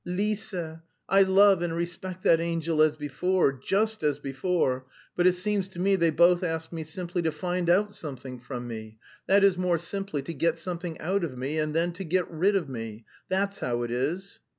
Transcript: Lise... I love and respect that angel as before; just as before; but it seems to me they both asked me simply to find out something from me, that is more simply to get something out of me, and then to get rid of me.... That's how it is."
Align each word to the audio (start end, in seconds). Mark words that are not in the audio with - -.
Lise... 0.03 0.55
I 1.07 1.21
love 1.21 1.61
and 1.61 1.75
respect 1.75 2.23
that 2.23 2.39
angel 2.41 2.81
as 2.81 2.95
before; 2.95 3.53
just 3.53 4.01
as 4.01 4.17
before; 4.17 4.87
but 5.15 5.27
it 5.27 5.33
seems 5.33 5.67
to 5.67 5.79
me 5.79 5.95
they 5.95 6.09
both 6.09 6.41
asked 6.41 6.73
me 6.73 6.83
simply 6.83 7.21
to 7.21 7.31
find 7.31 7.69
out 7.69 7.93
something 7.93 8.39
from 8.39 8.67
me, 8.67 8.97
that 9.27 9.43
is 9.43 9.57
more 9.59 9.77
simply 9.77 10.23
to 10.23 10.33
get 10.33 10.57
something 10.57 10.99
out 10.99 11.23
of 11.23 11.37
me, 11.37 11.59
and 11.59 11.75
then 11.75 11.93
to 11.93 12.03
get 12.03 12.27
rid 12.31 12.55
of 12.55 12.67
me.... 12.67 13.05
That's 13.29 13.59
how 13.59 13.83
it 13.83 13.91
is." 13.91 14.39